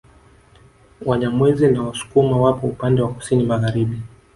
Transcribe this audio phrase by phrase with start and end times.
[1.05, 4.01] Wanyamwezi na Wasukuma wapo upande wa Kusini magharibi